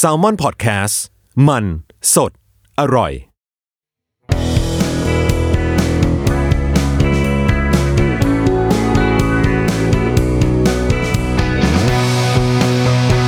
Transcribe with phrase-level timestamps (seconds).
[0.00, 0.94] s a l ม o n PODCAST
[1.48, 1.64] มัน
[2.14, 2.32] สด
[2.80, 3.12] อร่อย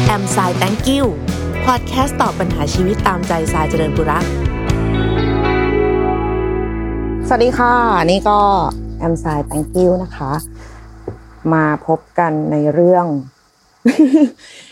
[0.07, 1.07] แอมไซแตงกิว
[1.65, 4.25] พอดแคสต์ตอบปัญหาชีวิตตามใจสายเจริญบุรัก
[7.27, 7.73] สวัสดีค่ะ
[8.11, 8.39] นี่ก็
[8.99, 10.33] แอมไซแตงกิวนะคะ
[11.53, 13.07] มาพบกันในเรื่อง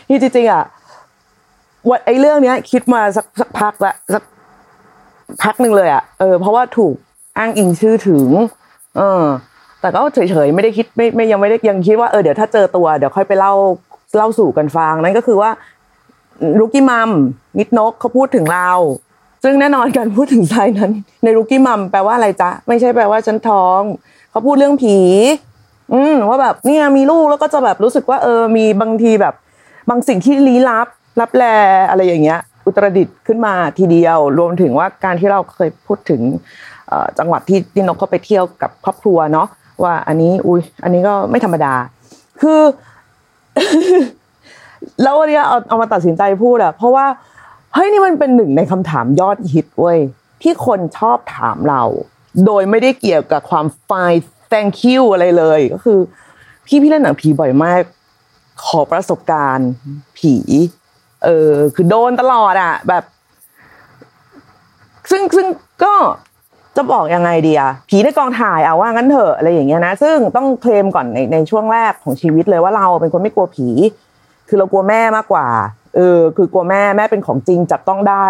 [0.07, 0.63] ที่จริงๆอะ
[1.89, 4.23] วันไอ้เรื่องเนี้ย คิดมาสักสักพักละสัก
[5.43, 6.95] พักหนึ่งเลยอะเออเพราะว่าถูก
[7.37, 8.27] อ้างอิงชื่อถึง
[8.97, 9.23] เออ
[9.81, 13.53] แต่ก็เฉยๆไม่ได้คิดไม่ไม่ยังไม่ได้ยังคิดว่าเออเดี๋ยวถ้าเจอตัวเดี๋ยวค่อยไปเล่า
[14.17, 15.49] เล่าสู่กันฟังนั่นก็คือว่า
[16.59, 17.11] รุกี้มัม
[17.59, 18.69] นิดนกเขาพูดถึงเรา
[19.43, 20.91] ซึ่งแน่นอนการพูดถึงไซนั้น
[21.23, 23.81] ในรุกี้มัมแปลว่าอะไรจ๊ะ ไม่ใช่แปลว่าฉันท้อง
[24.31, 24.97] เขาพูดเรื่องผี
[25.93, 29.33] อืมว่าแบบเนี่ยมีลูกแล้วก็จะแบบรู้สึกว่าเออมีบางทีแบบ
[29.89, 30.87] บางสิ่งที่ลี้ลับ
[31.19, 31.43] ลับแล
[31.89, 36.21] อะไรอย่างเงี้ย อุตรดิตขึ้นมาทีเดียว รวมถึงว่าการที่เราเคยพูดถึง
[37.19, 39.47] จังหวัดที่ที่นกเขาไปเที่ยวกับครอบครัวเนาะ
[39.83, 41.73] ว่าอันนี้อุ้ยอันนี้ก็ไม่ธรรมดา
[42.41, 42.61] คือ
[45.01, 47.05] แล้ววันนี้เอาเอามาตัดสินใจพูดอะเพราะว่า
[47.73, 49.99] เฮ้ยนี่มันเป็นหนึ่งในคำถามยอดฮิตเว้ย
[50.41, 51.83] ที่คนชอบถามเรา
[52.45, 54.21] โดยไม่ได้เกี่ยวกับความ fine
[54.53, 55.99] thank you อะไรเลย ก็คือ
[56.65, 57.81] พี่พี่เล่นหนังผีบ่อยมาก
[58.65, 59.69] ขอประสบการณ์
[60.17, 60.35] ผี
[61.23, 63.03] เออ คือโดนตลอดอะแบบ
[65.11, 65.47] ซึ่งซึ่ง
[65.83, 65.93] ก็
[66.75, 73.67] จะบอกยังไงดีอะผีในกองถ่ายเอาว่างั้นเถอะอะไรอย่างเงี้ยนะ ซึ่งต้องเคลมก่อนในในช่วงแรกของชีวิตเลยว่าเราเป็นคนไม่กลัวผี
[74.47, 75.47] คือเรากลัวแม่มากกว่า
[75.95, 78.27] เออ คือกลัวแม่แม่เป็นของจริงจับต้องได้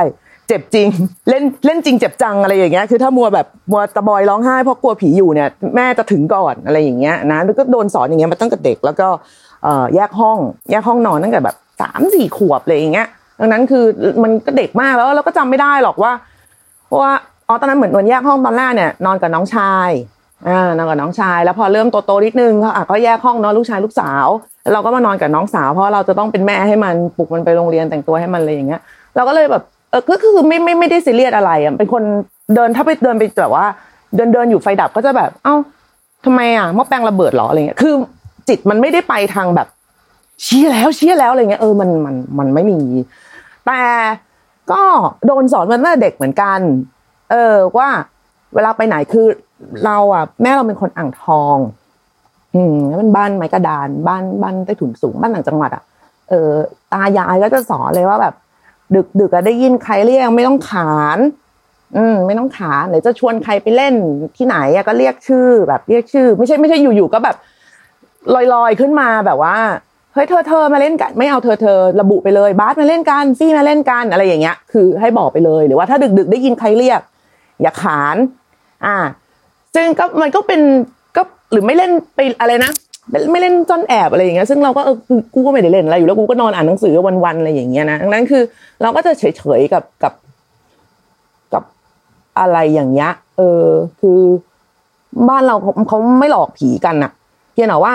[0.53, 0.87] จ็บจริง
[1.29, 9.07] เล่นเล่นจริงเจ็บจังอะไรอย่างเงี้ยคือถ้ามัวแบบมัวตะบอยร้องไห้เพราะกลัวผีอยู่เนี่ยแม่จะถึงก่อนอะไรอย่างเงี้ยนะแล้วก็โดนสอนอย่างเงี้ยมาตั้งแต่เด็กแล้วก็
[9.63, 10.37] เอ่อแยกห้อง
[10.71, 13.07] แยกห้องนอนตั้งแต่แบบสามสี่ขวบเลยอย่างเงี้ย
[13.39, 13.85] ดังนั้นคือ
[14.23, 16.11] มันก็เด็กมากแล้วเราก็จำไม่ได้หรอกว่า
[17.01, 17.11] ว่า
[17.47, 19.89] อ๋อตอนนั้นเหมือนเหมือนแยกห้องตอนแรกเนี่ยนอนกับน้องชาย
[20.47, 24.27] อ่านอนกับน้องชาย แล้วพอเริ่มโตๆนิดนึงก็อะก็แยกห้องเนอนลูกชายลูกสาว
[24.73, 28.81] เราก็มานอนกับน้องสาว เพราะเราจะต้องเป็นแม่ให้มันปลุกมันไปโรงเรียนแต่งตัวให้มันเลยอย่างเงี้ย
[29.15, 32.03] เราก็เลยแบบ เออก็คือไม่ไม่ไม่ได้ซีเรียสอะไรอะเป็นคน
[32.55, 33.65] เดินถ้าไปเดินไปแบบว่า
[34.15, 35.55] เดินเดินอยู่ไฟดับก็จะแบบ เอ้า
[36.25, 37.93] ทำไมอะหม้อแปลงระเบิดเหรออะไรเงี้ย คือ
[38.47, 39.67] จิตมันไม่ได้ไปทางแบบ
[40.43, 42.79] เชี่ยแล้วเชี่ยแล้วอะไรเงี้ยเออมันมันมันไม่มี
[43.65, 43.81] แต่
[44.71, 44.81] ก็
[45.25, 46.59] โดนสอนมาตั้งแต่เด็กเหมือนกัน
[47.31, 47.89] เออว่า
[48.55, 49.25] เวลาไปไหนคือ
[49.85, 51.57] เราอะ แม่เราเป็นคนอ่างทอง
[52.55, 55.83] อืมแล้วเป็นบ้านไม้กระดาน บ้านบ้านใต้ถุนสูงบ้านต่างจังหวัดอะ
[56.29, 56.49] เออ
[56.93, 58.33] ตายายก็จะสอนเลยว่าแบบ
[58.95, 61.19] ดึกดึกอะได้ยินใครเรียกไม่ต้องขาน
[61.97, 63.93] อืม ไม่ต้องขานหรือจะชวนใครไปเล่น
[64.37, 67.35] ที่ไหนอะก็เรียกชื่อ แบบเรียกชื่อ ไม่ใช่ไม่ใช่อยู่ๆก็แบบ
[68.53, 69.55] ลอยๆขึ้นมาแบบว่า
[70.13, 77.01] เฮ้ยเธอเธอมาเล่นกัน ไม่เอาเธอเธอระบุไปเลยบาสมาเล่นกันฟี่มาเล่นกันอะไรอย่างเงี้ย คือให้บอกไปเลยหรือว่าถ้าดึกๆได้ยินใครเรียก
[77.61, 78.17] อย่าขาน
[78.85, 78.97] อ่า
[79.75, 80.61] ซึ่งก็มันก็เป็น
[81.15, 81.21] ก็
[81.51, 82.71] หรือไม่เล่นไปอะไรนะ
[83.31, 84.97] ไม่เล่นซ่อนแอบอะไรอย่างเงี้ยซึ่งเราก็เออ
[85.33, 86.93] กูก็ไม่ได้เล่นอะไรอยู่แล้วกูก็นอนอ่านหนังสือ
[87.25, 88.43] วันๆอะไรอย่างเงี้ยนะดังนั้นคือ
[88.81, 89.23] เราก็จะเฉ
[89.59, 90.13] ยๆกับกับ
[91.53, 91.63] กับ
[92.39, 93.65] อะไรอย่างเงี้ยเออ
[93.99, 94.19] คือ
[95.29, 97.11] บ้านเราเขาเขาไม่หลอกผีกันนะ
[97.53, 97.93] เพียงแต่ว่า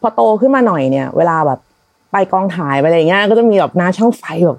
[0.00, 1.58] พอโตขึ้นมาหน่อยเนี่ย เวลาแบบ
[2.12, 4.58] ไปกองถ่ายไปอะไรเงี้ยก็จะมีแบบน้าช่างไฟแบบ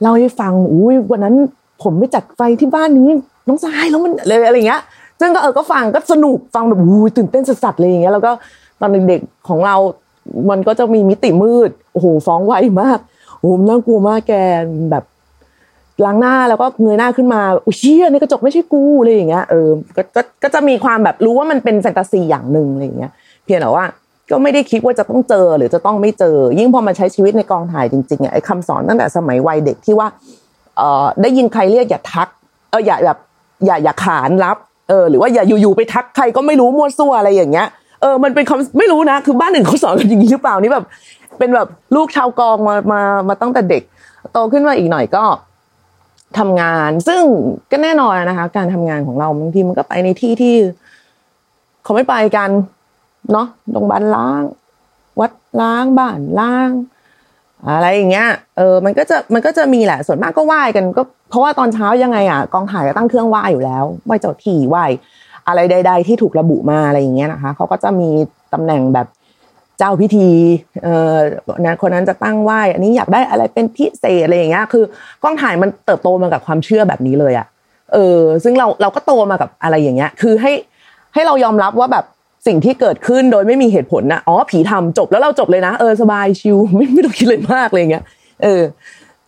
[0.00, 1.34] เล่าให้ฟังอุ้ยวันนั้น
[1.82, 3.08] ผมไปจัดไฟที่บ้านนี้
[3.48, 4.82] น้องชายแล้วมันเลยอะไรอย่างเงี้ย
[5.20, 8.32] ซึ่งก็เออก็ฟังก็สนุกฟังแบบอู้ยตื่นเต้นสัสๆเลยอย่างเงี้ยแล้วก็
[8.82, 9.76] ตอนเด็กๆของเรา
[10.50, 12.98] มันก็จะมีมิติมืดโอ้โหฟ้องไวมาก
[13.38, 14.32] โอ้โหน่ากลัวมากแก
[14.90, 15.04] แบบ
[16.04, 23.12] ล้างหน้าแล้วก็เงยหน้าขึ้นมาอุ้ยเชี่ยในกระจกไม่ใช่กูอะไรอย่างเงี้ยเออก็ก็ก็จะมีความแบบรู้ว่ามันเป็นแฟนตาซีอย่างหนึ่งอะไรอย่างเงี้ย
[23.44, 23.84] เพียงแต่ว่า
[24.30, 30.08] ก็ไม่ได้คิดว่าจะต้องเจอหรือจะต้องไม่เจอ ยิ่งพอมาใช้ชีวิตในกองถ่ายจริงๆอะไอ้คำสอนตั้งแต่สมัยวัยเด็กที่ว่า
[30.76, 32.28] เออได้ยินใครเรียกอย่าทัก
[32.70, 33.18] เอออย่าแบบ
[33.66, 34.56] อย่าอย่าขานรับ
[34.88, 37.66] เออหรือว่าอย่าอยู่ๆไปทักใครก็ไม่รู้มั่วซั่วอะไรอย่างเงี้ย
[38.02, 40.84] เออมันเป็นคำไม่รู้นะ คือบ้านอื่นเขาสอนกันอย่างนี้หรือเปล่านี่แบบ
[41.38, 43.82] เป็นแบบลูกชาวกองมามามาตั้งแต่เด็ก
[44.32, 45.24] โตขึ้นมาอีกหน่อยก็
[46.38, 47.22] ทำงาน ซึ่ง
[47.70, 50.54] ก็แน่นอนนะคะ การทำงานของเราบางทีมันก็ไปในที่ที่
[51.82, 52.50] เขาไม่ไปกัน
[53.32, 54.42] เนาะโรงพยาบาลล้าง
[55.20, 56.70] วัดล้างบ้านล้าง
[57.76, 64.84] อะไรอย่างเงี้ย เออ มันก็จะมันก็จะมีแหละ ส่วนมากก็ไหว้กันก็เพราะว่าตอนเช้ายังไงอะกองถ่ายก็ตั้งเครื่องไหว้อยู่แล้วไหว้เจ้าที่ไหว้
[65.48, 68.08] อะไรใด ๆ ที่ถูกระบุมาอะไรอย่างเงี้ยนะคะเขาก็จะมี
[68.52, 69.06] ตำแหน่งแบบ
[69.78, 70.28] เจ้าพิธี
[70.84, 71.16] เอ่อ
[71.64, 74.84] นะคนนั้นจะตั้งไหว้อันนี้อยากได้อะไรเป็นพิเศษอะไรอย่างเงี้ยคือ
[75.22, 77.46] กล้องถ่ายมันเติบโตมากับความเชื่อแบบนี้เลยอะ
[77.92, 80.52] เออซึ่งเราเราก็โตมากับอะไรอย่างเงี้ย คือให้
[81.14, 82.04] ให้เรายอมรับว่าแบบ
[82.46, 88.04] สิ่งที่เกิดขึ้นโดยไม่มีเหตุผลนะอ๋อผีทำจบแล้วเราจบเลยนะเออสบายชิลไม่ไม่ต้องคิดเลยมากอะไรเงี้ย
[88.42, 88.62] เออ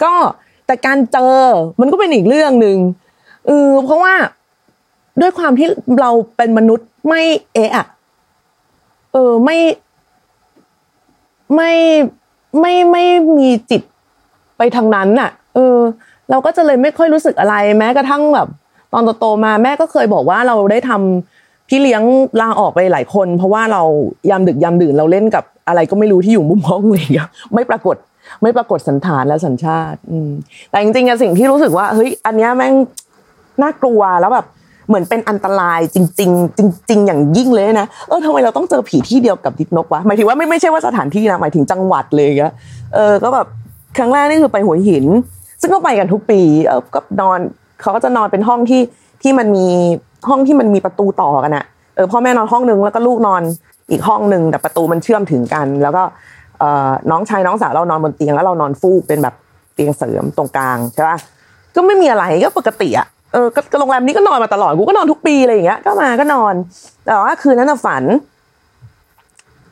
[0.02, 0.12] ก็
[0.66, 1.36] แต่การเจอ
[1.80, 2.78] มันก็เป็นอีกเรื่องหนึ่ง
[3.46, 4.14] เออเพราะว่า
[5.20, 5.68] ด้วยความที่
[6.00, 7.22] เราเป็นมนุษย์ไม่
[7.54, 7.86] เอะอะ
[9.12, 9.58] เออไม่
[11.54, 11.72] ไม่
[12.60, 13.04] ไม่ไม่
[13.38, 13.82] มีจิต
[14.58, 15.78] ไปทางนั้นน่ะ เออ
[16.30, 18.48] เราก็จะเลยไม่ค่อยรู้สึกอะไร แม้กระทั่งแบบ
[18.92, 22.02] ตอนโตๆมาแม่ก็เคยบอกว่าเราได้ทำพี่เลี้ยง
[22.40, 23.82] ลาออกไปหลายคน เพราะว่าเรา
[24.30, 27.96] ยามดึกยามดื่นเราเล่นกับอะไรก็ไม่รู้ที่อยู่มุมห้องเลยอะไม่ปรากฏ
[28.42, 30.30] ไม่ปรากฏสันฐานและสัญชาติ อืม
[30.70, 32.74] แต่จริงๆอะสิ่งที่รู้สึกว่าเฮ้ยอันเนี้ยแม่ง
[33.62, 34.46] น่ากลัวแล้วแบบ
[34.88, 36.60] เหมือนเป็นอันตรายจริง ๆ จ
[36.90, 42.52] ริง ๆ อย่างยิ่งเลยนะเออทำไมเราต้องเจอผีที่เดียวกับดิบนกวะหมายถึงว่าไม่ไม่ใช่ว่าสถานที่นะหมายถึงจังหวัดเลยอะ
[42.94, 43.46] เออก็แบบ
[43.98, 45.04] ครั้งแรกนี่คือไปหัวหิน
[45.60, 47.38] ซึ่งก็ไปกันทุกปีเออก็นอน
[47.80, 48.82] เขาก็จะนอนเป็นห้องที่
[49.22, 49.66] ที่มันมี
[50.28, 51.64] ห้องที่มันมีประตูต่อกันอะ
[51.96, 53.42] เออพ่อแม่นอนห้องนึงแล้วก็ลูกนอน
[53.90, 56.02] อีกห้องหนึ่งแต่ประตูมันเชื่อมถึงกัน แล้วก็
[56.58, 59.34] เออน้องชายน้องสาวเรานอนบนเตียงแล้วเรานอนฟูกเป็นแบบ
[59.74, 61.18] เตียงเสริมตรงกลางใช่ปะ
[61.74, 66.54] ก็ไม่มีอะไรก็ปกติอะ เออก็โรงแรมนี้ก็นอนมาตลอดกูก็นอนทุกปีอะไรอย่างเงี้ย ก็มาก็นอน
[67.06, 68.04] แต่ว่าคืนนั้นน่ะฝัน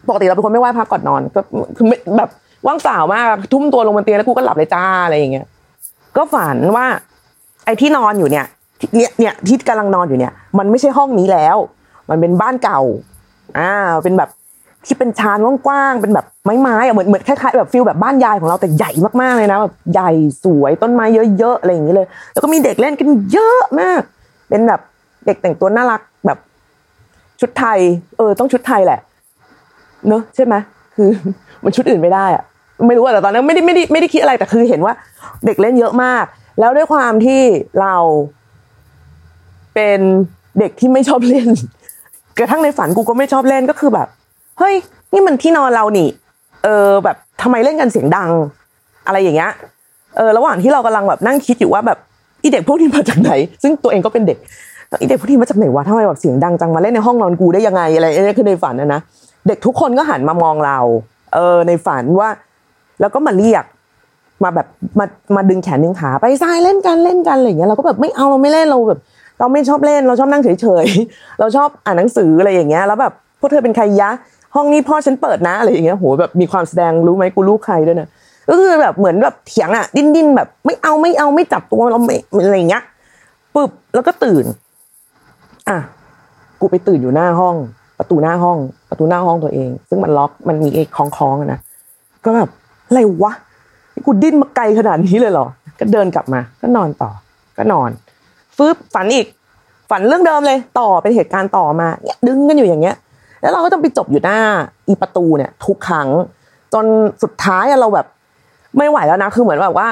[0.09, 1.41] ปกติเราเป็นคนไม่ไหว้พระก่อนนอน ก็
[1.76, 1.87] คือ
[2.19, 2.31] แบบ
[2.67, 5.47] ว่างเปล่ามากทุ่มตัวลงบนเตียงแล้วกูก็หลับเลยจ้าอะไรอย่างเงี้ย
[6.17, 6.87] ก็ฝันว่า
[7.64, 8.47] ไอ้ที่นอนอยู่เนี่ย
[8.97, 11.56] เนี่ยเนี่ยที่กำลังนอนอยู่เนี่ย มันไม่ใช่ห้องนี้แล้ว
[12.11, 12.81] มันเป็นบ้านเก่า
[13.59, 13.73] อ่า
[14.03, 14.31] เป็นแบบ
[14.87, 16.26] ที่เป็นชานกว้างๆเป็นแบบ
[16.62, 18.90] ไม้ๆอะเหมือนเหมือนคล้ายๆแบบฟิลแบบบ้านยายของเราแต่ใหญ่
[19.23, 20.11] มากๆเลยนะแบบใหญ่
[20.44, 21.05] สวยต้นไม้
[21.38, 24.00] เยอะๆอะไรอย่างนี้เลย แล้วก็มีเด็กเล่นกันเยอะมาก
[24.49, 24.81] เป็นแบบ
[25.26, 26.38] เด็กแต่งตัวน่ารักแบบ
[27.40, 27.79] ชุดไทย
[28.19, 29.00] เออ ต้องชุดไทยแหละ
[30.08, 30.55] เนอะใช่ไหม
[30.96, 31.11] คือ
[31.64, 32.44] มันชุดอื่นไม่ได้อะ
[32.88, 34.94] ไม่รู้อะแต่ตอนนั้นไม่ได้ไม่ได้ไม่ได้คิดอะไรแต่คือเห็นว่า
[35.46, 36.25] เด็กเล่นเยอะมาก
[36.61, 37.43] แล้วด้วยความที่
[37.81, 37.96] เรา
[39.75, 40.00] เป็น
[40.58, 41.49] เด็กที่ไม่ชอบเล่น
[42.38, 44.08] กระทั่งในฝันกูก็ไม่ชอบเล่นก็คือแบบ
[44.58, 44.75] เฮ้ย
[45.12, 46.08] นี่มันที่นอนเรานี่
[46.64, 48.31] เออ แบบทำไมเล่นกันเสียงดัง
[49.06, 49.50] อะไรอย่างเงี้ย
[50.16, 51.99] เออระหว่างที่เรากำลังแบบนั่งคิดอยู่ว่าแบบ
[52.43, 53.32] อีเด็กพวกนี้มาจากไหน
[53.62, 54.38] ซึ่งตัวเองก็เป็นเด็ก
[55.00, 59.00] อีเด็กพวกนี้มาจากไหนวะทำไมแบบเสียงดังจังมาเล่นในห้องนอนกูได้ยังไงอะไรเอ้ยคือในฝันนะนะ
[59.49, 60.78] เด็กทุกคนก็หันมามองเรา
[61.34, 62.28] เออ ในฝันว่า
[63.00, 63.64] แล้วก็มาเรียก
[64.44, 64.66] มาแบบ
[64.99, 65.06] มา
[65.37, 69.00] มาดึงแขนดึงขาไปทรายเล่นกันเล่นกันอะไรอย่างเงี้ยเราก็แบบไม่เอาเราไม่เล่นเราแบบ
[69.40, 74.10] เราไม่ชอบเล่นเราชอบนั่งเฉยๆเราชอบอ่านหนังสืออะไรอย่างเงี้ยแล้วแบบพวกเธอเป็นใครยะ
[74.54, 78.08] ห้องนี้พ่อฉันเปิดนะอะไรอย่างเงี้ยโหแบบมีความแสดงรู้ไหมกูลูกใครด้วยนะ
[78.49, 82.16] ก็คือแบบเหมือนแบบเถียงอะ ดิ้นดิ้นแบบไม่เอาไม่เอาไม่จับตัวเราไม่
[82.46, 82.82] อะไรอย่างเงี้ย
[83.54, 84.44] ปึ๊บแล้วก็ตื่น
[85.69, 85.78] อะ
[86.60, 87.56] กูไปตื่นอยู่หน้าห้อง
[87.99, 88.58] ประตูหน้าห้อง
[88.90, 91.60] ประตูหน้าห้องตัวเอง ซึ่งมันล็อกมันมีไอ้คล้องคล้องนะ
[92.25, 92.50] ก็แบบ
[92.88, 93.32] อะไรวะ
[94.06, 95.46] กูดิ้นมาไกลขนาดนี้เลยเหรอ
[95.81, 97.10] ก็เดินกลับมา ก็นอนต่อ
[97.58, 97.90] ก็นอน
[98.56, 99.26] ฟึบฝันอีก
[99.90, 102.96] ฝันเรื่องเดิมเลย ต่อเป็นเหตุการณ์ต่อมาเนี่ยดึงกันอยู่อย่างเงี้ย
[103.42, 104.38] แล้วเราก็ต้องไปจบอยู่หน้า
[104.88, 106.08] อีประตูเนี่ย ทุกครั้ง
[106.74, 106.84] จน
[107.22, 108.06] สุดท้ายเราแบบ
[108.78, 109.88] ไม่ไหวแล้วนะ คือเหมือนแบบว่า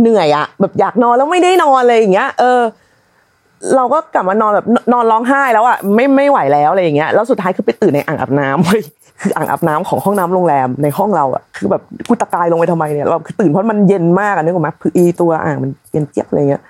[0.00, 2.60] เหนื่อยอะแบบอยากนอนแล้วไม่ได้นอนเลยอย่างเงี้ย เออ
[3.76, 8.80] เราก็กลับมานอนแบบนอนร้องไห้แล้วอะไม่ไม่ไหวแล้วอะไรอย่างเงี้ยแล้วสุดท้ายคือไปตื่นในอ่างอาบน้ำเว้ย
[9.20, 16.62] คืออ่างอาบน้ำของห้องน้ำโรงแรมในห้องเราอะคือแบบกูตะกายลงไปทำไมเนี่ยเราคือตื่นเพราะมันเย็นมากอะนึกออกไหมคืออีตัวอ่างมันเย็นเจี๊ยบอะไรเงี้ย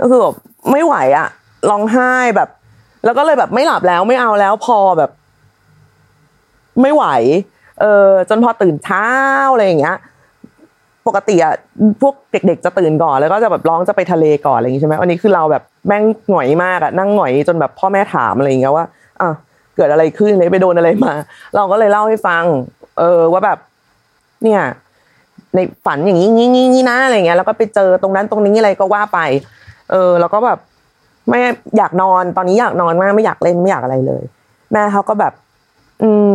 [0.00, 0.34] ก็คือแบบ
[0.70, 1.28] ไม่ไหวอะ
[1.70, 2.48] ร้องไห้แบบ
[3.04, 5.10] แล้วก็เลยแบบไม่หลับแล้วไม่เอาแล้วพอแบบ
[6.80, 7.04] ไม่ไหว
[7.80, 9.06] เออจนพอตื่นเช้า
[9.52, 9.96] อะไรอย่างเงี้ย
[11.06, 11.54] ปกติอะ
[12.00, 18.84] พวกเด็ก ๆ จะตื่นก่อนแล้วก็จะแบบร้องจะไปทะเลก่อนอะไรอย่างงี้ใช่ไหมวันนี้คือเราแบบแม่งหงอยมากอะนั่งหงอยจนแบบพ่อแม่ถามอะไรอย่างเงี้ยว่า
[19.20, 19.28] อะ
[19.76, 21.14] เกิดอะไรขึ้นเลยไปโดนอะไรมา
[21.56, 22.44] เราก็เลยเล่าให้ฟัง
[22.98, 23.58] เออว่าแบบ
[24.44, 24.62] เนี่ย
[25.54, 29.18] ในฝันอย่างนี้งี้งี้งี้นะอะไรเงี้ยแล้วก็ไปเจอตรงนั้นตรงนี้อะไรก็ว่าไป
[29.90, 30.58] เออ แล้วก็แบบ
[31.28, 31.38] ไม่
[31.76, 34.22] อยากนอนตอนนี้อยากนอนมากไม่อยากเล่นไม่อยากอะไรเลย
[34.72, 35.32] แม่เขาก็แบบ
[36.02, 36.30] อืม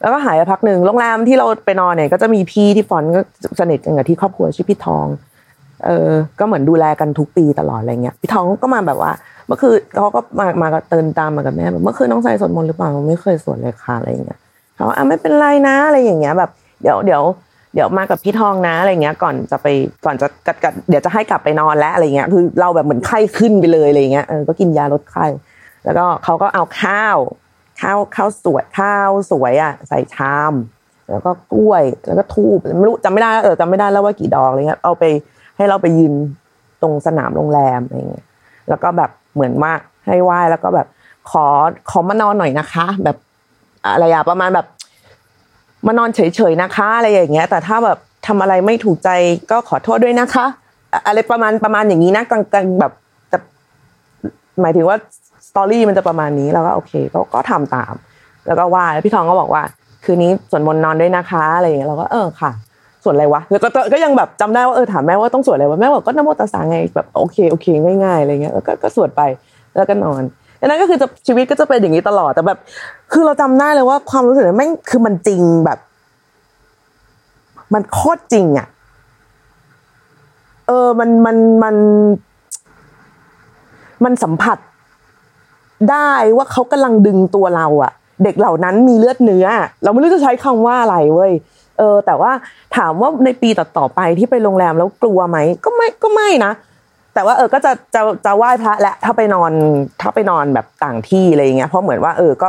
[0.00, 3.20] แล้วก็หายไปพักหนึ่งโรงแรมที่เราไปนอนเนี่ยก็จะมีพี่ที่ฟอนต์ก็
[3.60, 5.06] สนิทกันกับที่ครอบครัวชื่อพี่ทอง
[5.86, 9.12] เออ ก็เหมือนดูแลกันทุกปีตลอดอะไรเงี้ย พี่ทองก็มาแบบว่า
[9.46, 14.38] เมื่อคืนเขาก็มามากับเตินตามมากับแม่แบบเมื่อคืนน้องใส่สวดมนต์หรือเปล่าไม่เคยสวดเลยค่ะอะไรเงี้ย
[14.74, 16.50] เขาว่าอะไม่เป็นไรนะอะไรอย่างเงี้ยแบบ
[16.82, 17.22] เดี๋ยวเดี๋ยว
[17.74, 19.66] เดี๋ยวมากับพี่ทองนะอะไรเงี้ยก่อนจะไป
[20.04, 25.26] ก่อนจะกัดกัดเดี๋ยวจะให้กลับไปนอนแล้วอะไรเงี้ยคือเราแบบเหมือนไข้ขึ้นไปเลยอะไรเงี้ยเออก็กินยาลดไข้
[25.84, 27.16] แล้วก็เขาก็เอาข้าว
[27.80, 30.52] ข้าวข้าวสวยข้าวสวยอะใส่ชาม
[31.10, 35.04] แล้วก็กล้วยแล้วก็ทูบไม่รู้จำไม่ได้เออจำไม่ได้แล้วว่ากี่ดอกอะไรเงี้ยเอาไป
[35.56, 36.14] ให้เราไปยืน
[36.82, 38.26] ตรงสนามโรงแรมอะไรเงี้ย
[38.68, 39.72] แล้วก็แบบเหมือนว่า
[40.06, 40.86] ให้ไหว้แล้วก็แบบ
[41.30, 41.46] ขอ
[41.90, 43.16] ขอมานอนหน่อยนะคะ แบบ
[43.84, 44.66] อะไรอะประมาณแบบ
[45.86, 46.20] มานอนเฉ
[46.50, 49.08] ยๆนะคะ อะไรอย่างเงี้ย แต่ถ้าแบบทำอะไรไม่ถูกใจ
[49.50, 50.46] ก็ขอโทษด้วยนะคะ
[50.92, 52.92] อะอะไรประมาณประมาณอย่างนี้นะกลางๆแบบ
[53.28, 53.38] แต่
[54.60, 54.96] หมายถึงว่า
[55.50, 57.94] สตอรี่มันจะประมาณนี้แล้วก็โอเคก็ก็ทำตาม
[58.46, 59.62] แล้วก็ว่าแล้วพี่ทองก็บอกว่า
[60.04, 62.50] คืนนี้สวดมนต์นอนด้วยนะคะอะไรอย่างเงี้ยเราก็เออค่ะ
[63.04, 67.66] สวดอะไรวะแล้วก็ก็ยังแบบจำได้ว่าเออถามแม่ว่าต้องสวดอะไรวะแม่บอกก็นโมตัสสะไงแบบโอเคโอเค
[68.04, 69.22] ง่ายๆอะไรเงี้ยแล้วก็ก็สวดไป
[69.76, 70.22] แล้วก็นอน
[70.60, 72.58] อันนั้นก็คือจะชีวิตก็จะเป็นอย่างนี้ตลอดแต่แบบ
[73.12, 75.78] คือเราจำได้เลยว่าความรู้สึกนั้นแม่งคือมันจริงแบบ
[77.74, 78.68] มันโคตรจริงอะ
[80.66, 81.76] เออมันมันมัน
[84.04, 84.58] มันสัมผัส
[85.90, 87.92] ได้ว่าเขากำลังดึงตัวเราอะ
[88.24, 89.46] เด็กเหล่านั้นมีเลือดเนื้อ
[89.82, 91.32] เราไม่รู้จะใช้คำว่าอะไรเว้ย
[91.78, 92.30] เออแต่ว่า
[92.76, 96.52] ถามว่าในปีต่อๆไปที่ไปโรงแรมแล้วกลัวไหมก็ไม่ก็ไม่นะ
[97.14, 99.52] แต่ว่าเออก็จะจะจะไหว้พระแหละถ้าไปนอน
[100.00, 102.48] ถ้าไปนอนแบบต่างที่อะไรอย่างเงี้ยเพราะเหมือนว่า เออก็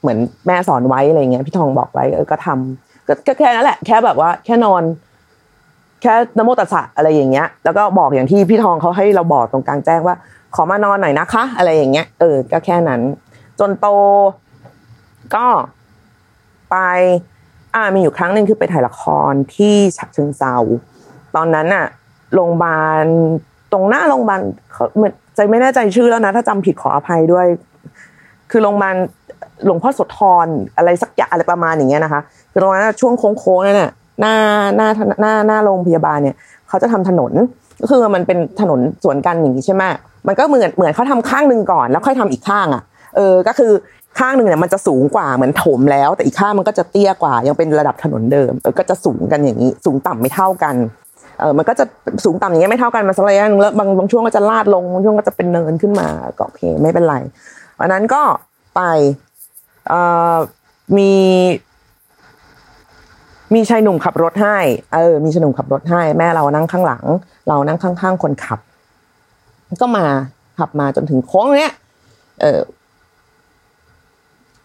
[0.00, 4.82] เหมือนแม่สอนไว้อะไรเงี้ยพี่ทองบอกไว้เออก็ทำก็ก็แค่นั้นแหละ แค่แบบว่าแค่นอน
[6.06, 10.16] ค่นโมตัสสะอะไรอย่างเงี้ย แล้วก็บอกอย่างที่พี่ทองเขาให้เราบอกตรงกลางแจ้งว่า
[10.54, 13.00] ขอมานอนหน่อยนะคะ อะไรอย่างเงี้ย เออ ก็แค่นั้น
[13.58, 13.86] จนโต
[15.34, 15.46] ก็
[16.70, 16.76] ไป
[17.74, 20.54] อ่ามีอยู่ครั้งหนึ่งคือไปถ่ายละครที่ฉะเชิงเซา
[21.36, 21.86] ตอนนั้นอะ
[22.34, 23.04] โรงพยาบาล
[23.72, 24.40] ตรงหน้าโรงพยาบาล
[24.72, 27.46] เขาเหมือนใจไม่แน่ใจชื่อแล้วนะ ถ้าจำผิดขออภัยด้วย
[28.50, 28.96] คือโรงพยาบาล
[29.64, 30.46] หลวงพ่อสธร
[30.76, 32.20] อะไรสักอย่างอะไรประมาณอย่างเงี้ยนะคะ
[32.52, 34.34] คือตรงนั้นช่วงโค้งๆนั่นน่ะ หน้า
[34.76, 34.88] หน้า
[35.20, 36.36] หน้าหน้าโรงพยาบาลเนี่ย
[36.68, 37.32] เขาจะทำถนน
[37.80, 39.82] ก็คือมันเป็นถนนสวนกันอย่างนี้ใช่ไหม
[40.26, 42.82] มันก็เหมือนเหมือนเขาทำข้างหนึ่งก่อนแล้วค่อยทำอีกข้างอะ
[43.16, 43.72] เออก็คือ
[44.18, 50.76] ข้างหนึ่งเนี่ยมันจะสูงกว่าเหมือนถมแล้ว แต่อีกข้างมันก็จะเตี้ยกว่า ยังเป็นระดับถนนเดิมเออก็จะสูงกันอย่างนี้ สูงต่ำไม่เท่ากัน
[51.40, 51.84] เออมันก็จะ
[52.24, 56.08] สูงต่ำอย่างเงี้ยไม่เท่ากันมาสักระยะนึงแล้วบางบางช่วงก็จะลาดลงบางช่วงก็จะเป็นเนินขึ้นมา
[56.38, 57.16] ก็โอเคไม่เป็นไร
[57.80, 58.22] วันนั้นก็
[58.76, 58.80] ไป
[59.88, 60.00] เอ่
[60.34, 60.36] อ
[60.98, 61.12] มี
[63.54, 64.58] มีชายหนุ่มขับรถให้
[64.94, 67.04] เออ มีชายหนุ่มขับรถให้ แม่เรานั่งข้างหลัง
[67.48, 68.58] เรานั่งข้างๆคนขับ
[69.80, 70.06] ก็มา
[70.58, 71.72] ขับมาจนถึงโค้งเนี้ย
[72.40, 72.60] เออ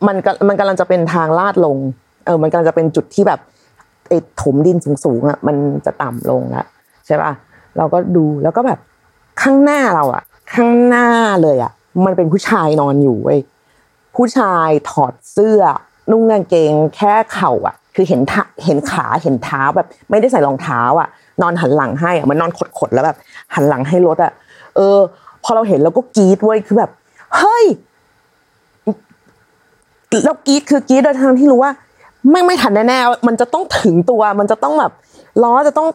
[0.07, 1.77] มันก็มันกำลังจะเป็นทางลาดลง
[2.25, 3.39] เออ มันกำลังจะเป็นจุดที่แบบ
[4.07, 6.65] ไอ้ถมดินสูงๆอะ มันจะต่ำลงแล้ว
[7.05, 7.31] ใช่ป่ะ
[7.77, 8.79] เราก็ดูแล้วก็แบบ
[9.41, 10.23] ข้างหน้าเราอะ
[10.53, 11.07] ข้างหน้า
[11.43, 11.71] เลยอะ
[12.05, 13.39] มันเป็นผู้ชายนอนอยู่เว้ย
[14.15, 15.61] ผู้ชายถอดเสื้อ
[16.11, 21.07] นุ่งกางเกงแค่เข่าอะ คือเห็นท่าเห็นขาเห็นเท้าแบบ ไม่ได้ใส่รองเท้าอะ
[21.41, 23.17] นอนหันหลังให้อะมันนอนขดๆแล้วแบบ
[23.53, 24.31] หันหลังให้รถอะ
[24.75, 24.97] เออ
[25.43, 26.91] พอเราเห็นเราก็กรี๊ดเว้ยคือแบบ
[27.37, 27.65] เฮ้ย
[30.25, 31.71] เรากรี๊ดคือกรี๊ดโดยทางที่รู้ว่า
[32.29, 34.91] ไม่ไม่ทันแน่ๆมันจะต้องถึงตัว มันจะต้องแบบ
[35.43, 35.87] ล้อจะต้อง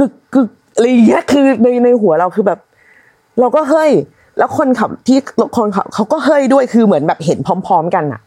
[0.00, 2.58] กึกกึกอะไรเงี้ยคือในในหัวเราคือแบบ
[3.40, 3.90] เราก็เฮ้ย
[4.38, 5.18] แล้วคนขับที่
[5.56, 8.20] คนขับเขาก็เฮ้ยด้วยคือเหมือนแบบเห็นพร้อม ๆ กันอะ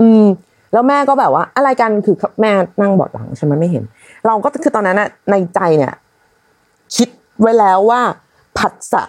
[0.00, 0.24] อืม
[0.72, 2.50] แล้วแม่ก็แบบว่า อะไรกันคือแม่
[2.80, 3.84] นั่งเบอดหลังใช่ไหมไม่เห็น
[4.26, 5.94] เราก็คือตอนนั้นน่ะในใจเนี่ย
[6.96, 7.08] คิด
[7.40, 8.00] ไว้แล้วว่า
[8.58, 9.02] ผัสสะ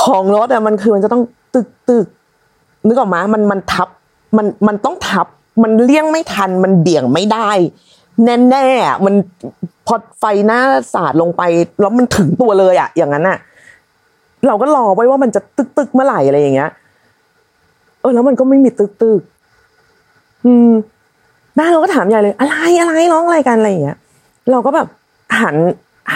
[0.00, 1.22] ของรถอะมันคือมันจะต้อง
[1.54, 2.06] ตึกตึก
[2.86, 3.88] นึกออกไหมมันมันทับ
[4.36, 5.26] มันมันต้องทับ
[5.62, 7.50] มันเลี่ยงไม่ทัน มันเบี่ยงไม่ได้
[8.50, 9.14] แน่ๆอะมัน
[9.86, 10.60] พอไฟหน้า
[10.94, 11.42] สาดลงไป
[11.80, 13.38] แล้วมันถึงตัวเลยอะอย่างนั้นอะ
[14.46, 16.70] เราก็รอไว้ว่ามันจะตึกตึกเมื่อไหร่อะไรอย่างเงี้ย
[18.00, 19.20] เออแล้วมันก็ไม่มีตึกตึก
[20.48, 20.72] อืม
[21.56, 23.98] แม่เราก็ถามใหญ่เลย อะไรอะไรร้องอะไรกันอะไรอย่างเงี้ย
[24.50, 24.86] เราก็แบบ
[25.40, 25.56] หัน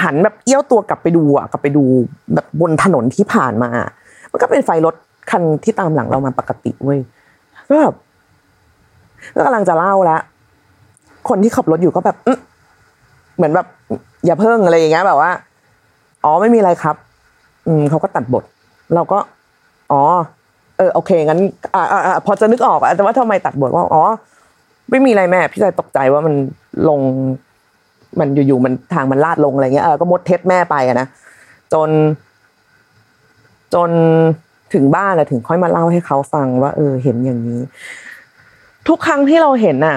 [0.03, 1.85] หันแบบเอี้ยวตัวกลับไปดูอะกลับไปดู
[2.35, 3.71] แบบบนถนนที่ผ่านมา
[4.31, 4.95] มันก็เป็นไฟรถ
[5.31, 7.01] คันที่ตามหลังเรามาปกติเว้ย
[7.69, 7.95] ก็แบบ
[9.35, 10.21] ก็กำลังจะเล่าแล้ว
[11.29, 12.17] คนที่ขับรถอยู่ก็แบบ
[13.37, 13.67] เหมือนแบบ
[14.25, 15.31] อย่าเพิ่งอะไรอย่างเงี้ยแบบว่า
[16.25, 16.97] อ๋อไม่มีอะไรครับ
[17.67, 18.45] อืมเขาก็ตัดบท
[18.95, 19.19] เราก็
[19.93, 20.03] อ๋อ
[20.76, 21.41] เออโอเคงั้น
[21.75, 24.02] อ่าอ่าพอจะนึกออกอะแต่ว่าทำไมตัดบทว่าอ๋อ
[24.91, 26.35] ไม่มีอะไรแม่ พี่ชายตกใจว่ามัน
[26.88, 27.00] ลง
[28.19, 31.07] มันอยู่ๆมันทางมันลาดลงอะไรเงี้ยเออก็มดเท็จแม่ไปอะนะ
[31.73, 31.91] จน
[33.75, 33.91] จน
[34.75, 37.61] ถึงบ้านอะถึงค่อยมาเล่าให้เขาฟังว่า เออ เห็นอย่างนี้
[38.88, 39.97] ทุกครั้งที่เราเห็นน่ะ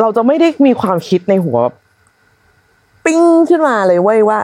[0.00, 1.58] เราจะไม่ได้มีความคิดในหัว
[3.04, 4.38] ปิ้งขึ้นมาเลยเว้ยว่า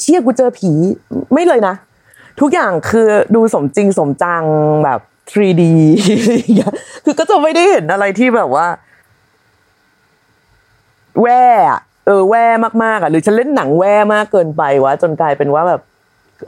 [0.00, 0.70] เชี่ยกูเจอผี
[1.32, 1.74] ไม่เลยนะ
[2.40, 4.44] ทุกอย่างคือดูสมจริงสมจัง
[4.84, 5.00] แบบ
[5.32, 5.62] 3D
[7.04, 8.66] คือก็จะไม่ได้เห็นอะไรที่แบบว่า
[11.20, 11.44] แว่
[12.06, 12.46] เออแว่
[12.84, 15.82] มากๆอะหรือฉันเล่นหนังแว่มากเกินไปวะจนกลายเป็นว่าแบบ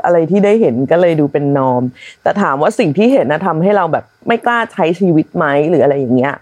[0.05, 1.83] อะไรที่ได้เห็นก็เลยดูเป็นนอม
[2.23, 6.35] แต่ถามว่าสิ่งที่เห็นนะทำให้เราแบบไม่กล้าใช้ชีวิตไหมหรืออะไรอย่างเงี้ย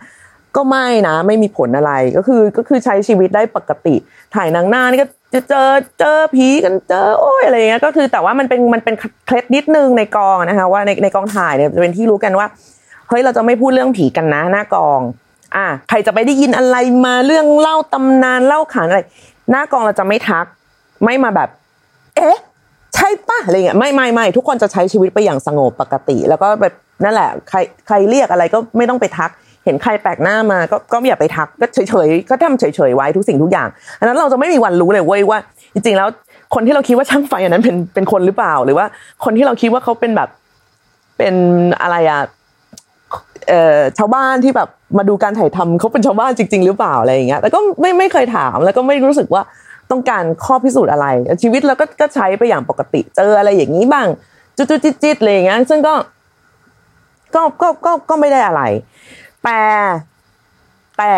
[0.56, 3.94] ก็ไม่นะ ไม่มีผลอะไรก็คือก็คือใช้ชีวิตได้ปกติ
[4.34, 8.94] ถ่ายหนังหน้านี่ก็ จะเจอเจอผีกันเจอโอ้ยอะไรเงี้ยก็คือแต่ว่ามันเป็นมันเป็น
[9.26, 12.46] เคล็ดนิดนึงในกองนะคะว่าในในกองถ่ายเนี่ยจะเป็นที่รู้กันว่า
[13.08, 15.00] เฮ้ยเราจะไม่พูดเรื่องผีกันนะหน้ากอง
[15.56, 19.00] อะใครจะไปได้ยินอะไรมาเรื่องเล่าตำนานเล่าขานอะไร
[19.50, 20.44] หน้ากองเราจะไม่ทัก
[21.04, 21.48] ไม่มาแบบ
[22.16, 22.38] เอ๊ะ
[22.94, 26.74] ใช่ปะอะไรเงี้ยไม่ไม่ไม่ทุกคนจะใช้ชีวิตไปอย่างสงบปกติ แล้วก็แบบ
[27.04, 29.30] นั่นแหละ ใครใครเรียกอะไรก็ไม่ต้องไปทัก
[29.64, 33.68] เห็นใครแปลกหน้ามาก็ก็อย่าไปทักก็เฉยๆก็ทำเฉยๆไว้ทุกสิ่งทุกอย่าง
[33.98, 35.38] อันนั้นเราจะไม่มีวันรู้เลยเว้ยว่า
[35.74, 36.08] จริงๆแล้ว
[36.54, 38.86] คนที่เราคิดว่าช่างไฟอันนั้นเป็นเป็นคนหรือเปล่า หรือว่า
[39.24, 40.28] คนที่เราคิดว่าเขาเป็นแบบ
[41.18, 41.34] เป็น
[41.82, 42.20] อะไรอะ
[43.48, 44.68] เอ่อชาวบ้านที่แบบ
[44.98, 49.42] มาดูการถ่ายทำเขาเป็นชาวบ้านจริง ๆ หรือเปล่าอะไรอย่างเงี้ยแต่ก็ไม่ไม่เคยถามแล้วก็ไม่รู้สึกว่า
[49.90, 51.06] ต้องการข้อพิสูจน์อะไร
[51.42, 54.06] ชีวิตเราก็ก็ใช้ไปอย่างปกติ เจออะไรอย่างนี้บ้าง
[54.56, 55.94] จุดๆจิตๆอะไรอย่างเงี้ยซึ่งก็
[57.34, 58.62] ก็ก็ก็ก็ไม่ได้อะไร
[59.44, 59.62] แต่
[60.98, 61.16] แต่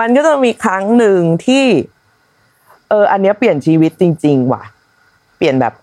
[0.00, 1.64] มันก็จะมีครั้งหนึ่งที่
[2.88, 4.62] เออ อันเนี้ยเปลี่ยนชีวิตจริง ๆ ว่ะ
[5.36, 5.74] เปลี่ยนแบบ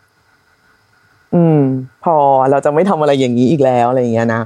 [1.36, 1.60] อืม
[2.04, 2.16] พอ
[2.52, 4.42] เราจะไม่ทำอะไรอย่างนี้อีกแล้วอะไรอย่างเงี้ยนะ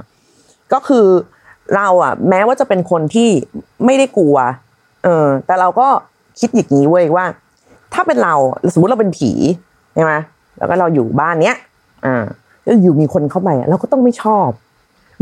[0.72, 1.06] ก็คือ
[1.76, 3.28] เราอะ แม้ว่าจะเป็นคนที่
[3.84, 4.36] ไม่ได้กลัว
[5.04, 5.88] เออ แต่เราก็
[6.40, 7.24] คิดอย่างนี้เว้ยว่า
[7.94, 8.34] ถ้าเป็นเรา
[8.72, 9.30] สมมติเราเป็นผี
[9.94, 10.12] ใช่ไหม
[10.58, 11.56] แล้วก็เราอยู่บ้านเนี้ย
[12.06, 12.24] อ่า
[12.64, 14.48] แล้วอยู่มีคนเข้าไปเราก็ต้องไม่ชอบ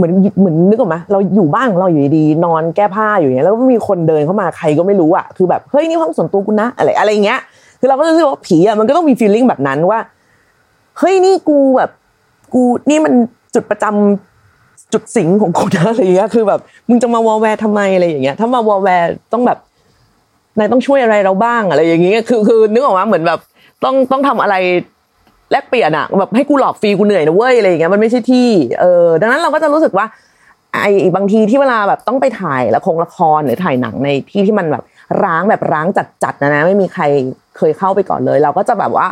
[0.01, 7.41] เหมือนเหมือนนึกออกไหมเราอยู่บ้านของเราอยู่ดีนอนแก้ผ้าอยู่อย่างเงี้ยแล้วก็มีคนเดินเข้ามาใครก็ไม่รู้อะคือแบบเฮ้ยนี่ห้องส่วนตัวกูนะอะไรอะไรอย่างเงี้ย
[7.81, 10.01] คือเราก็รู้สึกว่าผีอะมันก็ต้องมี feeling แบบนั้นว่า
[10.99, 11.91] เฮ้ยนี่กูแบบ
[12.55, 13.13] กูนี่มัน
[13.55, 19.59] จุดประจำจุดสิงของกูนะอะไรอย่างเงี้ยคือแบบมึงจะมาวอลแวร์ทำไมอะไรอย่างเงี้ยถ้ามาวอลแวร์ต้องแบบ
[20.59, 23.41] นายต้องช่วยอะไรเราบ้างอะไรอย่างเงี้ยคือคือนึกออกมะเหมือนแบบ
[23.85, 24.55] ต้องต้องทำอะไร
[25.51, 28.49] แลกเปลี่ยนอะแบบให้กูหลอกฟรีกูเหนื่อยนะเว้ยอะไรอย่างเงี้ยมันไม่ใช่ที่
[28.81, 30.07] เออดังนั้นเราก็จะรู้สึกว่า
[30.75, 34.85] ไอ้บางทีที่เวลาแบบต้องไปถ่ายละครละครหรือถ่ายหนังในที่ที่มันแบบ
[35.25, 35.87] ร้างแบบร้าง
[36.23, 37.03] จัดๆนะนะไม่มีใคร
[37.57, 39.07] เคยเข้าไปก่อนเลย เราก็จะแบบว่า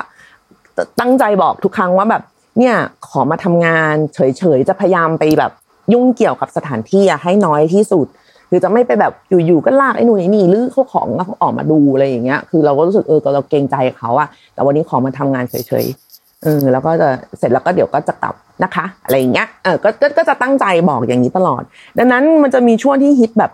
[1.00, 2.22] ตั้งใจบอกทุกครั้งว่าแบบ
[2.58, 2.74] เนี่ย
[3.08, 5.52] ขอมาทำงาน เฉยๆจะพยายามไปแบบ
[5.92, 8.06] ยุ่งเกี่ยวกับสถานที่อะให้น้อยที่สุด
[8.48, 9.12] หรือจะไม่ไปแบบ
[9.46, 16.07] อยู่ๆก็ลากไอ้นู่นไอ้นี่หรือเขาของเขาออกมาดูอะไรอย่างเงี้ย คือเราก็รู้สึกเออเราเกรงใจเขาอะแต่วันนี้ขอมาทำงานเฉยๆ
[16.42, 21.62] เออแล้วก็จะเสร็จแล้วก็เดี๋ยวก็จะกลับนะคะ อะไรอย่างเงี้ยเออก็ก็จะตั้งใจบอกอย่างนี้ตลอด
[21.98, 23.50] ดังนั้นมันจะมีช่วงที่ฮิตแบบ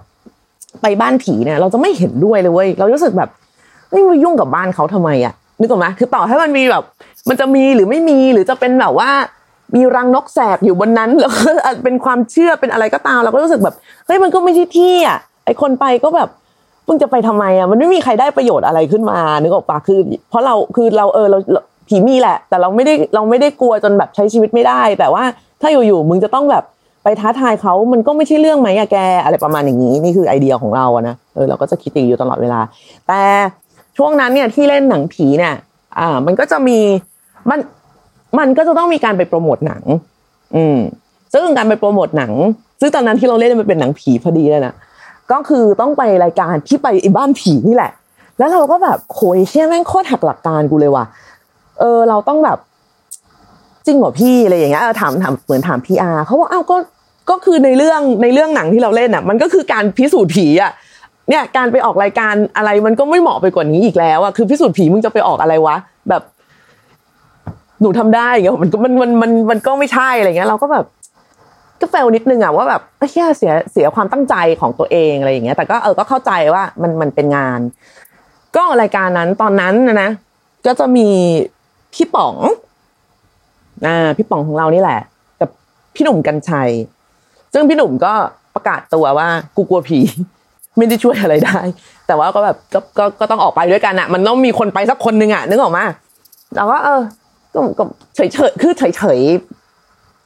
[0.83, 3.31] ไปบ้านผีเนี่ย เราจะไม่เห็นด้วยเลยเว้ยเรารู้สึกแบบ
[3.91, 6.83] ไม่มายุ่งกับบ้านเขาทำไมอะนึกออกไหมคือต่อให้มันมีแบบ
[7.29, 9.11] มันจะมีหรือไม่มีหรือจะเป็นแบบว่า
[9.75, 11.51] มีรังนกแสกอยู่บนนั้นแล้วก็
[11.85, 13.75] เป็นความเชื่อเป็นอะไรก็ตาม เราก็รู้สึกแบบ
[14.07, 16.29] เฮ้ยมันก็ไม่ใช่ที่อะไอคนไปก็แบบ
[16.89, 21.39] มึงจะไปทำไมอะมันไม่มีใครได้ประโยชน์อะไรขึ้นมานึกออกปะคือ เพราะเราคือเราเออเรา
[21.89, 25.25] ผีมีแหละ แต่เราไม่ได้เราไม่ได้กลัวจนแบบใช้ชีวิตไม่ได้ แต่ว่า
[25.61, 26.65] ถ้าอยู่ๆมึงจะต้องแบบ
[27.03, 32.61] ไปท้าทายเขามันก็ไม่ใช่เรื่องไหมอะแก อะไรประมาณอย่างนี้ นี่คือไอเดียของเราอะนะเออเราก็จะคิดอยู่ตลอดเวลา
[33.09, 33.21] แต่
[33.97, 35.55] ช่วงนั้นเนี่ยที่เล่นหนังผีเนี่ย
[35.99, 36.79] อ่ามันก็จะมี
[37.51, 37.59] มัน
[38.39, 39.83] มันก็จะต้องมีการไปโปรโมทหนัง
[40.57, 40.79] อืม
[41.33, 42.33] ซึ่งการไปโปรโมทหนัง
[42.81, 44.75] ซึ่งตอนนั้นที่เราเล่นมันเป็นหนังผีพอดีเลยนะ
[45.33, 47.93] ก็คือต้องไปรายการที่ไปไอ้บ้านผีนี่แหละ
[48.39, 51.05] แล้วเราก็แบบโหยเชี่ยแม่งโคตรหักหลักการกูเลยว่ะ
[51.81, 52.59] เออเราต้องแบบ
[53.87, 56.77] จริงเหรอพี่อะไรอย่างเงี้ยถามถามเหมือนถามพีอาร์เขาบอกอ้าวก็
[57.31, 60.73] ก็คือในเรื่องในเรื่องหนังที่เราเล่นอะ มันก็คือการพิสูจน์ผีอะ
[61.29, 65.77] เนี่ยการไปออกรายการอะไรมันก็ไม่เหมาะไปกว่านี้อีกแล้วอะคือพิสูจน์ผีมึงจะไปออกอะไรวะ
[66.09, 66.23] แบบ
[67.81, 70.85] หนูทำได้เงี้ยมันก็มันมันมันมันก็ไม่ใช่อะไรเงี้ย เราก็แบบ
[71.81, 77.61] ก็เฟลนิดนึงอะว่าแบบเฮียเสียเสียความตั้งใจของตัวเองอะไรอย่างเงี้ย แต่ก็เออก็เข้าใจว่ามันมันเป็นงาน
[78.57, 80.11] ก็รายการนั้นตอนนั้นนะนะ
[80.67, 81.09] ก็จะมี
[81.95, 82.35] พี่ป๋อง
[83.87, 85.01] อ่าพี่ป๋องของเรานี่แหละ
[85.41, 85.51] กับ
[85.95, 86.71] พี่หนุ่มกรรชัย
[87.53, 88.13] ซึ่งพี่หนุ่มก็
[88.55, 89.99] ประกาศตัวว่ากูกลัวผี
[90.77, 91.61] ไม่ได้ช่วยอะไรได้
[92.07, 95.85] แต่ว่าก็แบบก็ก็ก็ต้องออกไปด้วยกันอะมันต้องมีคนไปสักคนหนึ่งอะนึกออกมะ
[96.57, 97.01] เราก็เออ
[97.55, 99.21] ก็ก็เฉยเฉยคือเฉยเฉย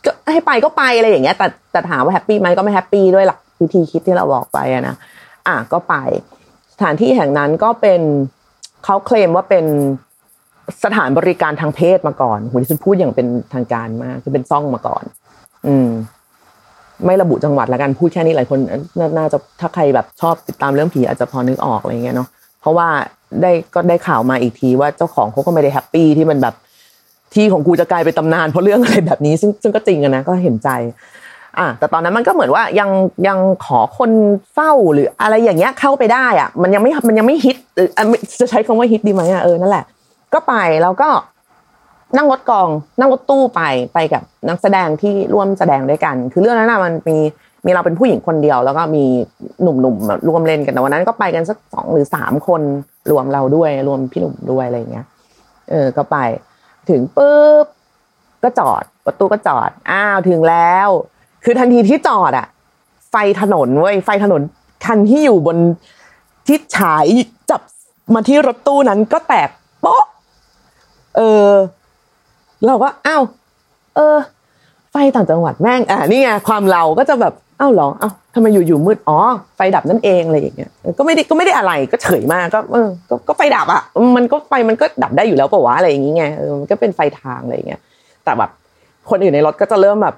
[0.05, 4.95] ก็ให้ไปก็ไปอะไรอย่างเงี้ย แต่แต่ถามว่า happy ไหมก็ไม่ happy ด้วยหลักวิธีคิดที่เราบอกไปอะนะ
[5.49, 5.95] อะก็ไป
[6.75, 8.01] สถานที่แห่งนั้นก็เป็น
[8.85, 9.65] เขาเคลมว่าเป็น
[10.85, 15.03] สถานบริการทางเพศมาก่อนโหที่ฉันพูดอย่างเป็นทางการมากคือเป็นซ่องมาก่อน
[15.67, 15.89] อืม
[17.07, 18.59] ไม่ระบุจังหวัดละกันพูดแค่นี้หลายคน
[19.19, 22.29] น่าจะถ้าใครแบบชอบติดตามเรื่องผีอาจจะพอนึกออกอะไรเงี้ยเนาะ
[22.61, 22.89] เพราะว่า
[23.43, 26.55] ได้ก็ได้ข่าวมาอีกทีว่าเจ้าของเขาก็ไม่ได้แฮปปี้ที่มันแบบ
[27.35, 30.71] ที่ของกูจะกลายเป็นตำนานเพราะเรื่องอะไรแบบนี้ ซึ่งซึ่งก็จริงอะนะก็เห็นใจ
[31.59, 32.91] อะแต่ตอนนั้นมันก็เหมือนว่ายัง
[33.29, 34.11] ยังขอคน
[34.53, 37.57] เฝ้าหรืออะไรอย่างเงี้ยเข้าไปได้อะ มันยังไม่มันยังไม่ฮิต
[38.41, 39.85] จะใช้คำว่าฮิตดีไหมอะเออนั่นแหละ
[40.33, 41.09] ก็ไปแล้วก็
[42.17, 43.63] นั่งรถกอง นั่งรถตู้ไป
[43.95, 47.19] ไปกับนักแสดงที่ร่วมแสดงด้วยกัน คือเรื่องนั้นนะมันมี
[47.65, 49.05] มีเราเป็นผู้หญิงคนเดียว แล้วก็มี
[49.63, 52.63] หนุ่มๆร่วมเล่นกันแต่วันนั้นก็ไปกันสักสองหรือสามคน
[53.11, 55.07] รวมเราด้วย รวมพี่หนุ่มด้วยอะไรเงี้ย
[55.71, 56.17] เออ ก็ไป
[56.89, 57.67] ถึงปุ๊บ
[58.43, 60.89] ก็จอดประตูก็จอด อ้าวถึงแล้ว
[61.45, 62.47] คือทันทีที่จอดอะ
[63.11, 64.43] ไฟถนนเว้ยไฟถนน
[64.85, 65.59] คันที่อยู่บน
[66.47, 67.07] ที่ฉาย
[67.51, 67.61] จับ
[68.15, 69.49] มาที่รถตู้นั้นก็แตก
[69.81, 70.05] โป๊ะ
[71.19, 71.53] เออ
[72.67, 73.23] เราก็อ้าว
[73.97, 74.17] เออ
[74.91, 79.19] ไฟต่างจังหวัดแม่งอะนี่ไงความเราก็จะแบบอ้าวหรออ้าวทำไมอยู่ๆมืดอ๋อ
[79.57, 83.83] ไฟดับนั่นเองอะไรอย่างเงี้ยก็ไม่ได้ก็ไม่ได้อะไรก็เฉยมากก็เออก็ก็ไฟดับอะ
[84.17, 87.81] มันก็ไฟมันก็ดับได้อยู่แล้วปะวะอะไรอย่างเงี้ยเออมันก็เป็นไฟทางอะไรอย่างเงี้ย
[88.25, 88.51] แต่แบบ
[89.11, 90.15] คนอื่นในรถก็จะเริ่มแบบ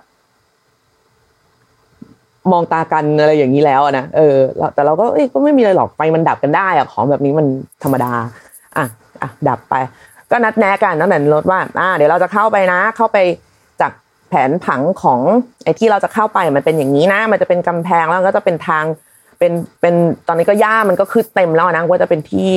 [2.53, 4.37] มองตากันอะไรอย่างนี้แล้วนะเออ
[4.75, 7.47] แต่เราก็เอ้ยก็ไม่มีอะไรหรอกไฟมันดับกันได้อะของแบบนี้มัน
[7.83, 8.13] ธรรมดา
[8.77, 8.85] อะ
[9.23, 9.75] อะดับไป
[10.31, 13.19] ก็นัดแนะกันตั้งแต่รถว่าอ่า เดี๋ยวเราจะเข้าไปนะ เข้าไป
[13.81, 13.93] จาก
[14.29, 15.21] แผนผังของ
[15.65, 18.85] ไอ้ที่เราจะเข้าไปมันเป็นอย่างนี้นะ มันจะเป็นกำแพงแล้วก็จะเป็นทาง
[19.39, 19.95] เป็นเป็น
[20.29, 22.51] ตอนนี้ก็ย่ามันก็คือเต็มแล้วนะว่าจะเป็นที่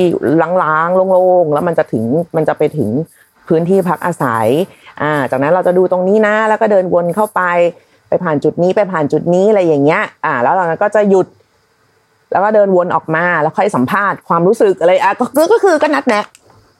[0.62, 2.04] ล้างๆโล่งๆแล้วมันจะถึง
[2.36, 2.90] มันจะไปถึง
[3.48, 4.46] พื้นที่พักอาศัย
[5.02, 7.42] อ่า จากนั้นเราจะดูตรงนี้นะ แล้วก็เดินวนเข้าไป
[8.08, 11.26] ไปผ่านจุดนี้ไปผ่านจุดนี้อะไรอย่างเงี้ย อ่า แล้วเราก็จะหยุด
[12.32, 16.24] แล้วก็เดินวนออกมาแล้วค่อยสัมภาษณ์ความรู้สึกอะไร อะก็ก็คือก็นัดแนะ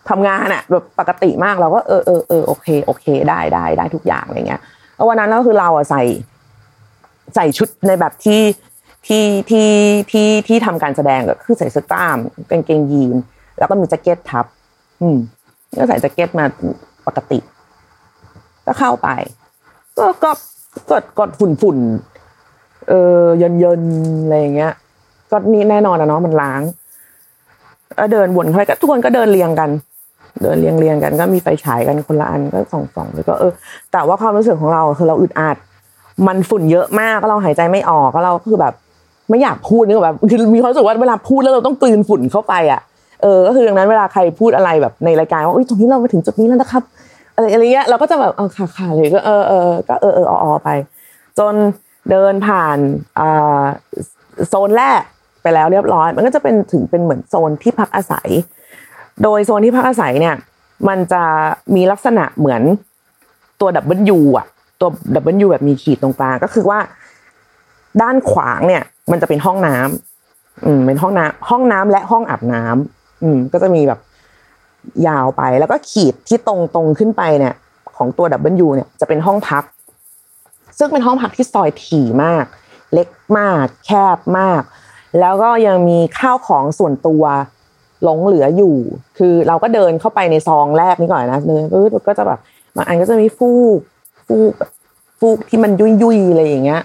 [0.08, 4.60] ทำงานอะแบบปกติมากเราก็เออเออเออโอเคโอเค ได้ได้ได้ทุกอย่างอะไรเงี้ย
[4.96, 6.02] แล้ววันนั้นก็คือเราอะใส่
[7.34, 8.42] ใส่ชุดในแบบที่
[9.06, 9.70] ที่ที่
[10.10, 12.18] ที่ที่ทำการแสดงก็คือใส่เสื้อกล้าม
[12.50, 13.16] กางเกงยีน
[13.58, 14.46] แล้วก็มีแจ็คเก็ตทับ
[15.00, 15.16] อืม
[15.78, 16.44] ก็ใส่แจ็คเก็ตมา
[17.06, 17.38] ปกติ
[18.66, 19.08] ก็เข้าไป
[19.98, 20.30] ก็ก็
[20.90, 21.78] กดกดฝุ่นฝุ่น
[22.88, 23.82] เออเยินเยิน
[24.24, 24.72] อะไรอย่างเงี้ย
[25.30, 26.62] ก็นี่แน่นอนนะเนาะมันล้าง
[27.98, 29.70] ก็เดินวนเข้าไปก็ทุกคนก็เดินเรียงกัน
[30.42, 33.52] เดินเรียงเรียงกันก็มีไฟฉายกันคนละอันก็ส่องส่องแล้วก็เออ
[33.92, 35.56] แต่ว่าความรู้สึกของเราคือเราอึดอัด
[36.26, 38.74] มันฝุ่นเยอะมากก็เราหายใจไม่ออกก็เราคือแบบ
[39.30, 42.80] ไม่อยากพูดนึกแบบคือมีความรู้สึกว่าเวลาพูดแล้วเราต้องกลืนฝุ่นเข้าไปอะ
[43.22, 46.82] เออก็คือดังนั้นเวลาใครพูดอะไรแบบในรายการว่าอุ้ยตรงนี้เรามาถึงจุดนี้แล้วนะครับ
[47.34, 50.70] อะไรอะไรเงี้ยเราก็จะแบบเออค่ะค่ะเลยก็เออเออก็เออเออออไป
[51.38, 51.54] จน
[52.10, 52.78] เดินผ่าน
[53.18, 53.62] อ่า
[54.48, 55.00] โซนแรก
[55.42, 58.28] ไปแล้วเรียบร้อย มันก็จะเป็นถึงเป็นเหมือนโซนที่พักอาศัย
[59.22, 60.34] โดยโซนที่พักอาศัยเนี่ย
[60.88, 61.22] มันจะ
[61.74, 62.62] มีลักษณะเหมือน
[63.60, 64.46] ตัว W อะ
[64.80, 66.78] ตัว W แบบมีขีดตรงกลางก็คือว่า
[68.02, 74.00] ด้านขวางเนี่ย มันจะเป็นห้องน้ำอืม เป็นห้องน้ำห้องน้ำและห้องอาบน้ำอืม ก็จะมีแบบ
[75.06, 77.54] ยาวไปแล้วก็ขีดที่ตรงตรงขึ้นไปเนี่ย
[77.96, 79.64] ของตัว W เนี่ยจะเป็นห้องพัก
[80.78, 82.44] ซึ่งเป็นห้องพักที่ซอยถี่มาก
[82.92, 84.62] เล็กมาก แคบมาก
[85.20, 87.24] แล้วก็ยังมีข้าวของส่วนตัว
[88.04, 88.76] หลงเหลืออยู่
[89.18, 91.62] คือเราก็เดินเข้าไปในซองแรกนี้ก่อนนะเดิน
[92.08, 92.38] ก็จะแบบ
[92.76, 93.80] บางอันก็จะมีฟูก
[94.26, 94.52] ฟูก
[95.18, 96.82] ฟูกที่มันยุยยุยอะไรอย่างเงี้ย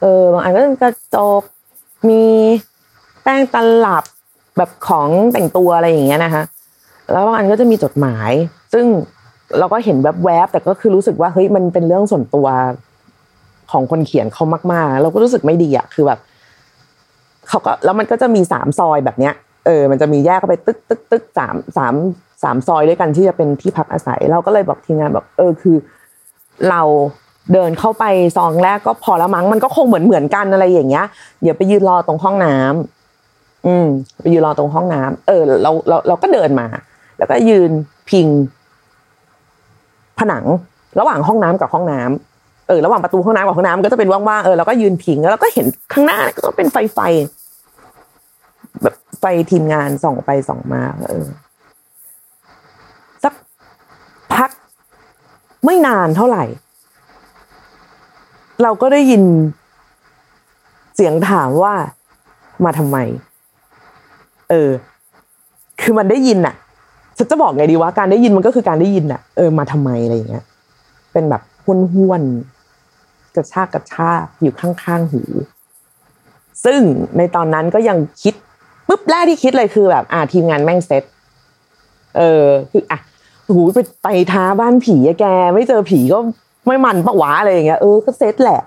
[0.00, 1.42] เออบางอันก็จะกระจก
[2.08, 2.22] มี
[3.22, 4.04] แป้งตลับ
[4.56, 6.42] แบบของแต่งตัวอะไรอย่างเงี้ยนะคะ
[7.12, 8.32] แล้วบางอันก็จะมีจดหมาย
[8.72, 8.86] ซึ่ง
[9.58, 12.46] เราก็เห็นแวบๆแต่ก็คือรู้สึกว่าเฮ้ยมันเป็นเรื่องส่วนตัว
[13.70, 16.18] ของคนเขียนเขามากๆ เราก็รู้สึกไม่ดีอะคือแบบ
[17.48, 19.34] เขาก็แล้วมันก็จะมีสามซอยแบบเนี้ย
[19.66, 21.94] เออมันจะมีแยกเข้าไปตึกตึกตึกสามสาม
[22.42, 25.76] สามซอยด้วยกันที่จะเป็นที่พักอาศัย เราก็เลยบอกทีมงานแบบเออคือ
[26.70, 26.82] เรา
[27.52, 28.04] เดินเข้าไป
[28.36, 31.06] ซองแรกก็พอละมั้งมันก็คงเหมือนเหมือนกันอะไรอย่างเงี้ย
[31.42, 33.86] เดี๋ยวไปยืนรอตรงห้องน้ำอืม
[34.22, 36.66] ไปยืนรอตรงห้องน้ำเออ เราเราเราก็เดินมา
[37.18, 37.70] แล้วก็ยืน
[38.10, 38.26] พิง
[40.18, 40.44] ผนัง
[41.00, 46.98] ระหว่างห้องน้ำกับห้องน้ำเออระหว่างประตูห้องน้ำกับห้องน้ำก็จะเป็นว่างๆเออเราก็ยืนพิงแล้วเราก็เห็นข้างหน้าก็เป็นไฟไฟ
[48.82, 51.26] แบบไฟทีมงานส่องไปส่องมาเออ
[53.22, 53.34] สัก
[54.34, 54.50] พัก
[55.64, 56.44] ไม่นานเท่าไหร่
[58.62, 59.22] เราก็ได้ยิน
[60.94, 61.74] เสียงถามว่า
[62.64, 62.96] มาทำไม
[64.50, 64.70] เออ
[65.80, 66.54] คือมันได้ยินน่ะ
[67.18, 70.44] ฉันจะบอกไงดีว่าการได้ยินมันก็คือการได้ยินน่ะเออมาทำไมอะไรอย่างเงี้ย
[71.12, 72.22] เป็นแบบห้วนห้วน
[73.36, 75.22] กระชากกระชากอยู่ข้างๆหู
[76.64, 76.80] ซึ่ง
[77.16, 78.34] ในตอนนั้นก็ยังคิด
[78.90, 81.04] ปุ๊บแรกที่คิดเลยคือแบบอ่าทีมงานแม่งเซ็ต
[82.16, 82.98] เออคืออะ
[83.54, 86.18] หูไปไปท้าบ้านผีอะแก ไม่เจอผีก็
[86.66, 88.60] ไม่มันปะวะอะไรอย่างเงี้ยเออก็เซ็ตแหละ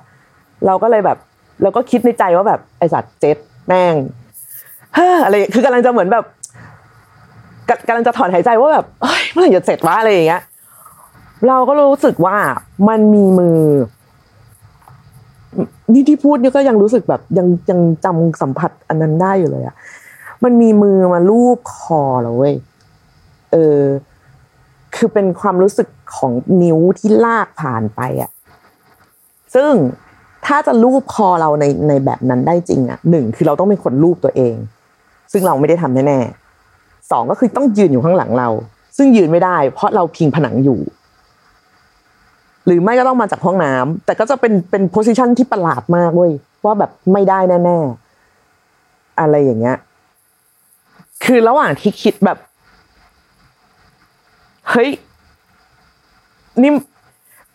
[0.65, 1.17] เราก็เลยแบบ
[1.61, 3.93] เราก็คิดในใจว่าแบบไอสัตว์เจ็ตแม่ง
[4.95, 6.25] เฮ้ออะไรคือกำลังจะเหมือนแบบ
[7.69, 10.41] กกำลังจะถอนหายใจว่าแบบเฮ้ยเมื่อไหร่จะเสร็จวะอะไรอย่างเงี้ย
[11.47, 12.37] เราก็รู้สึกว่า
[12.89, 13.59] มันมีมือ
[15.93, 19.75] นี่ที่พูดนี่ก็ยังรู้สึกแบบยังยังจำสัมผัสอันนั้นได้อยู่เลยอะ
[20.43, 22.55] มันมีมือมาลูบคอเราเว้ย
[23.51, 23.81] เออ
[24.95, 28.31] คือเป็นความรู้สึกของนิ้วที่ลากผ่านไปอะ
[29.55, 29.71] ซึ่ง
[30.45, 34.55] ถ้าจะลูบคอเราในในแบบนั้นได้จริงอะหนึ่งคือเราต้องเป็นคนลูบตัวเอง
[35.31, 38.49] ซึ่งเราไม่ได้ทำแน่ๆสองก็คือต้องยืนอยู่ข้างหลังเรา
[38.97, 40.79] ซึ่งยืนไม่ได้ เพราะเราพิงผนังอยู่
[42.65, 46.31] หรือไม่ก็ต้องมาจากห้องน้ำแต่ก็จะเป็นเป็นโพสิชันที่ประหลาดมากเว้ย
[46.65, 49.77] ว่าแบบไม่ได้แน่ๆอะไรอย่างเงี้ย
[51.25, 52.37] คือระหว่างที่คิดแบบ
[54.69, 54.89] เฮ้ย
[56.61, 56.71] นี่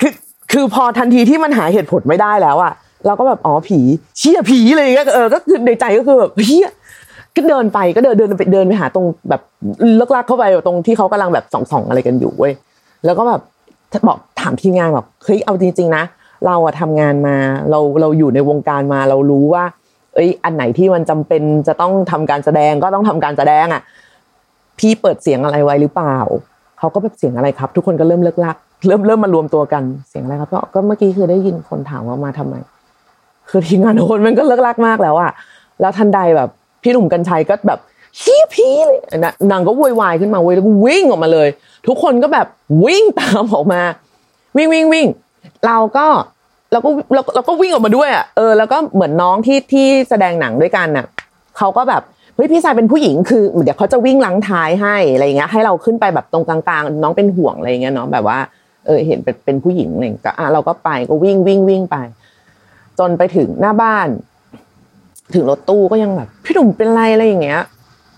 [0.00, 0.12] คือ
[0.52, 2.72] คือพอทันทีที่มันหาเหตุผลไม่ได้แล้วอะ
[3.06, 3.78] เราก็แบบอ๋อผี
[4.18, 6.68] เชี่ยผีอะไรอย่างเออก็คือในใจก็คือแบบเฮีย
[7.36, 9.42] ก็เดินไปก็เดินเดินไปเดินไปหาตรงแบบ
[9.96, 12.52] เลิกลักเข้าไปตรงที่เขากำลังแบบส่องๆอะไรกันอยู่เว้ย
[13.04, 13.40] แล้วก็แบบ
[14.06, 16.04] บอกถามทีมงานแบบเฮ้ยเอาจริง ๆ นะ
[16.46, 17.36] เราอะทำงานมา
[17.70, 19.64] เราเราอยู่ในวงการมาเรารู้ว่า
[20.14, 23.82] เอ้ยอันไหนที่มันจำเป็นจะต้องทำการแสดงก็ต้องทำการแสดงอะ
[24.78, 26.16] พี่เปิดเสียงอะไรไว้หรือเปล่า
[26.78, 32.54] เขาก็แบบเสียงอะไรครับ ทุกคนก็เริ่มเลิกลักเริ่มเริ่มมารวมตัวกันเสียงอะไรครับก็ก็เมื่อกี้คือได้ยินคนถามว่ามาทำไม
[33.48, 35.30] คือทีมงานทุกคนมันก็เลิกลักมากแล้วอะ
[35.80, 36.48] แล้วทันใดแบบ
[36.82, 37.78] พี่หนุ่มกัญชัยก็แบบ
[38.18, 41.48] เฮียพี่เลยนะนางก็โวยวายขึ้นมาเว้ยแล้วก็วิ่งออกมาเลย
[41.86, 42.46] ทุกคนก็แบบ
[42.84, 43.80] วิ่งตามออกมา
[44.56, 45.06] วิ่งวิ่งวิ่ง
[45.66, 46.06] เราก็
[46.72, 51.06] เราก็เราเราก็วิ่งออกมาด้วยอะเออแล้วก็เหมือนน้องที่ที่แสดงหนังด้วยกันน่ะ
[51.58, 52.02] เขาก็แบบ
[52.34, 58.38] เฮ้ยพี่ชายเป็นผู้หญิงคือเดี๋ยวเขาจะวิ่งลังท้ายให้อะไรเงี้ยให้เราขึ้นไปแบบตรงกลางๆ น้องเป็นห่วงอะไรเงี้ยเนาะแบบว่า
[58.86, 61.96] เออเห็นเป็นเป็นผู้หญิงอะไรอย่างเงี้ยก็อะเราก็ไปก็วิ่งวิ่งวิ่งไป
[62.98, 64.08] จนไปถึงหน้าบ้าน
[65.34, 67.62] ถึงรถตู้ก็ยังแบบ พี่หนุ่มเป็นไรอะไรอย่างเงี้ย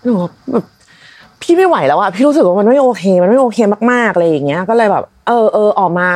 [0.03, 0.13] หนู
[0.51, 0.65] แบบ
[1.41, 3.57] พี่ไม่ไหวแล้วอะพี่รู้สึกว่ามันไม่โอเค มันไม่โอเค
[3.91, 6.09] มากๆอะไรอย่างเงี้ย ก็เลยแบบ เออเออออกมา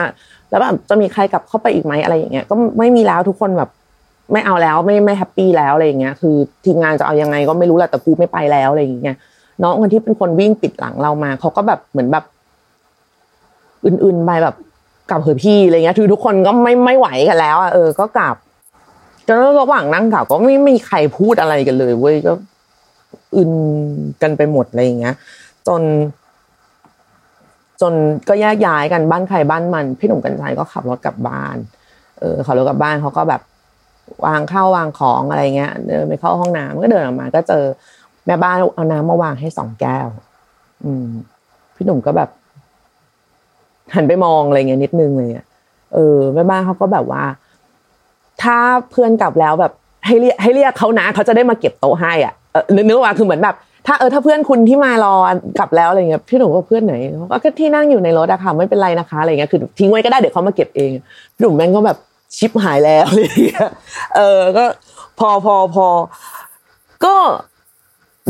[0.49, 3.69] แล้วแบบจะมีใครกลับเข้าไปอีกไหมอะไรอย่างเงี้ยก็ไม่มีแล้วทุกคนแบบ
[4.31, 9.15] ไม่เอาแล้วไม่ไม่แฮปปี้แล้วอะไรอย่างเงี้ยคือทีมงานจะเอายังไงก็ไม่รู้แหละแต่กูไม่ไปแล้วอะไรอย่างเงี้ย
[9.63, 12.23] น้องคนที่เป็นคนวิ่งปิดหลังเรามาเขาก็แบบเหมือนแบบ
[13.85, 14.55] อื่นๆไปแบบ
[15.09, 18.35] กลับเถอะพี่อะไรเงี้ยคือทุกคนก็ไม่ไม่ไหวกันแล้วอะเออก็กลับ
[19.27, 22.33] จนระหว่างนั่งกลับก็ไม่มีใครพูดอะไรกันเลยเว้ยก็
[23.35, 23.51] อึน
[24.21, 25.15] กันไปหมดอะไรอย่างเงี้ย
[25.67, 25.81] จน
[27.81, 27.93] จน
[28.29, 31.57] ก็แยกย้ายกันบ้านใครบ้านมัน พี่หนุ่มกัญชัยก็ขับรถกลับบ้าน
[32.19, 33.41] เออขับรถกลับบ้านเขาก็แบบ
[34.25, 37.63] วางข้าววางของอะไรเงี้ยเดินไปเข้าห้องน้ำก็เดินออกมา ก็เจอ
[38.25, 40.07] แม่บ้านเอาน้ำมาวางให้สองแก้ว
[40.83, 41.07] อืม
[41.75, 42.29] พี่หนุ่มก็แบบ
[43.95, 45.45] หันไปมองอะไรเงี้ยนิดนึงเลยอะ
[45.93, 47.23] เออแม่บ้านเขาก็แบบว่า
[48.41, 48.57] ถ้า
[48.91, 49.73] เพื่อนกลับแล้วแบบ
[50.05, 55.15] ให้เรียกให้เรียกเขานะเขาจะได้มาเก็บโต๊ะให้อะเออนึกว่าคือเหมือนแบบ ถ้าเออถ้าเพื่อนคุณที่มารอ
[55.59, 56.93] กลับแล้วอะไรเงี้ยพี่หนุ่มว่าเพื่อนไหน
[57.43, 60.91] ก็ที่นั่งอยู่ในรถอะค่ะไม่เป็นไรนะคะอะไรเงี้ยคือทิ้งไว้ก็ได้เดี๋ยวเขามาเก็บเอง
[61.33, 61.97] พี่หนุ่มแม่งก็แบบ
[62.37, 63.67] ชิปหายแล้วอะไรเงี้ย
[64.15, 64.63] เออก็
[65.19, 65.87] พอพอพอ
[67.05, 67.15] ก็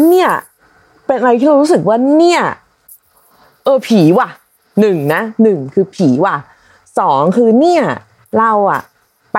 [0.09, 0.29] เนี่ย
[1.05, 2.41] เป็นอะไรที่เรารู้สึกว่าเนี่ย
[3.63, 4.29] เออผีว่ะ
[4.81, 6.35] หนึ่งนะหนึ่งคือผีว่ะ
[6.99, 7.83] สองคือเนี่ย
[8.39, 8.81] เราอะ
[9.33, 9.37] ไป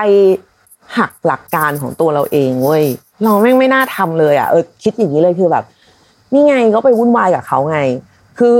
[0.97, 2.85] หักหลักการของตัวเราเองเว้ย
[3.23, 5.65] เราแม่งไม่น่าทำเลยอะเออคิดอย่างนี้เลยคือแบบ
[6.33, 7.79] นี่ไงก็ไปวุ่นวายกับเขาไง
[8.39, 8.55] คือ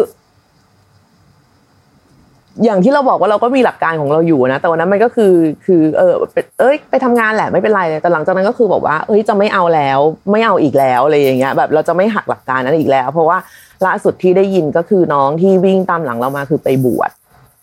[2.63, 5.33] อย่างที่เราบอกว่าเราก็มีหลักการของเราอยู่นะ แต่วันนั้นมันก็คือ
[5.65, 6.13] คือ เออ
[6.59, 9.99] เอ้ย ไปทำงานแหละไม่เป็นไรเลยแต่หลังจากนั้นก็คือบอกว่า เอ้ยจะไม่เอาแล้ว
[10.31, 13.37] ไม่เอาอีกแล้วอะไรอย่างเงี้ย แบบเราจะไม่หักหลักการนั้นอีกแล้ว เพราะว่า
[13.85, 17.11] ล่าสุดที่ได้ยินก็คือน้องที่วิ่งตามหลังเรามาคือไปบวช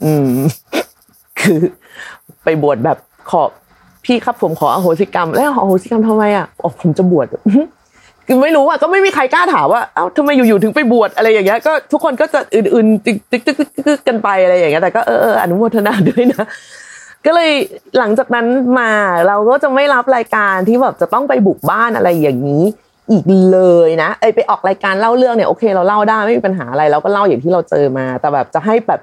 [0.05, 0.33] อืม
[1.40, 1.61] คือ
[2.45, 2.99] ไปบวชแบบ
[3.31, 3.43] ขอ
[4.05, 7.27] พี่ครับผมขออโหสิกรรม แล้วอโหสิกรรมทำไมอะอ๋อผมจะบวช
[8.26, 13.54] คือไม่รู้อะก็ไม่มีใครกล้าถามว่าเอ้าทำไมอยู่ๆถึงไปบวชอะไรอย่างเงี้ยก็ทุกคนก็จะอื่นๆติ๊กติ๊กติ๊
[13.96, 16.44] กกันไปอะไรอย่างเงี้ยแต่ก็เอออนุโมทนาด้วยนะ
[17.26, 17.50] ก็เลย
[17.98, 18.46] หลังจากนั้น
[18.78, 18.90] มา
[19.28, 22.64] เราก็จะไม่รับรายการที่แบบจะต้องไปบุกบ้านอะไรอย่างนี้
[23.10, 29.00] อีกเลยนะไอไปออกรายการเล่าเรื่องเนี่ยโอเค เราเล่าได้ไม่มีปัญหาอะไรเราก็เล่าอย่างที่เราเจอมา แต่แบบจะให้แบบ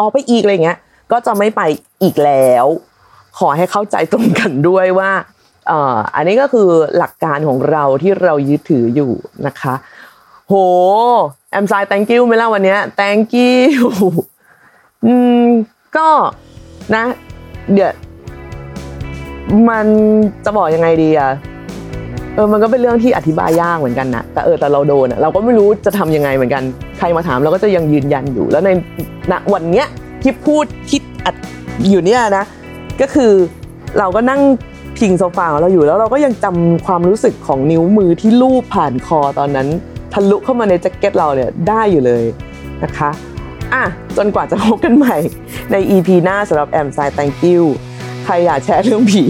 [0.00, 0.78] ออกไปอีกอะไรเงี้ย
[1.12, 1.62] ก็จะไม่ไป
[2.02, 2.66] อีกแล้ว
[3.38, 5.10] ขอให้เข้าใจตรงกันด้วยว่า
[5.70, 9.12] อ่ออันนี้ก็คือหลักการของเราที่เรายึดถืออยู่
[9.46, 9.74] นะคะ
[10.48, 10.54] โห
[11.52, 13.86] แอมไซ thank you ไหมล่ะวันนี้ thank you
[15.04, 15.12] อื
[15.44, 15.46] ม
[15.96, 16.08] ก็
[16.94, 17.04] นะ
[17.72, 17.92] เดี๋ยว
[19.68, 19.86] มัน
[20.44, 21.30] จะบอกยังไงดีอะ
[22.34, 26.62] เออมันก็เป็นเรื่องที่อธิบายยากเหมือนกันนะแต่เออแต่เราโดนเราก็ไม่รู้จะทำยังไงเหมือนกัน
[26.98, 28.70] ใครมาถามเราก็จะยังยืนยันอยู่ แล้วใน
[29.32, 29.86] ณวันเนี้ย
[30.22, 31.34] ที่พูดที่อัด
[31.90, 32.44] อยู่เนี่ยนะ
[33.00, 33.32] ก็คือ
[33.98, 34.40] เราก็นั่ง
[35.02, 39.68] พิงโซฟาของเราอยู่แล้วเราก็ยังจำความรู้สึกของนิ้วมือที่ลูบผ่านคอตอนนั้น
[40.12, 42.24] ทะลุเข้ามาในแจ็คเก็ตเราเนี่ยได้อยู่เลย
[42.82, 43.10] นะคะ
[43.74, 43.84] อะ
[44.16, 45.16] จนกว่าจะพบกันใหม่
[45.72, 47.62] ใน EP หน้าสำหรับแอมไซ thank you
[48.24, 49.24] ใครอยากแชร์เรื่องผี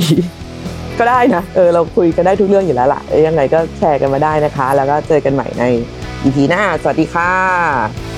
[0.98, 5.64] ก็ได้นะเออเราคุยกันได้ทุกเรื่องอยู่แล้วล่ะยยังไงก็แชร์กันมาได้นะคะ แล้วก็เจอกันใหม่ใน
[6.24, 8.11] EP หน้า สวัสดีค่ะ